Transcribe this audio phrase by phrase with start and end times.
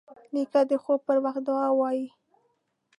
[0.33, 2.05] نیکه د خوب پر وخت دعا وايي.